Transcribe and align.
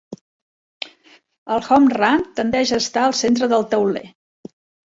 El 1.57 1.69
"home 1.69 1.93
run" 1.99 2.25
tendeix 2.41 2.73
a 2.79 2.83
estar 2.85 3.07
al 3.11 3.17
centre 3.23 3.55
del 3.55 3.71
tauler. 3.75 4.07